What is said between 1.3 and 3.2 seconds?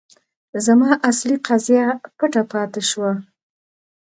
قضیه پټه پاتې شوه.